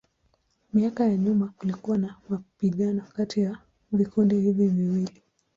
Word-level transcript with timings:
Miaka 0.73 1.05
ya 1.07 1.17
nyuma 1.17 1.47
kulikuwa 1.57 1.97
na 1.97 2.15
mapigano 2.29 3.03
kati 3.15 3.39
ya 3.41 3.57
vikundi 3.91 4.39
hivi 4.41 4.67
viwili. 4.67 5.23